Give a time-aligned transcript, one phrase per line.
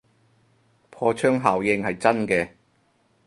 [0.89, 2.49] 破窗效應係真嘅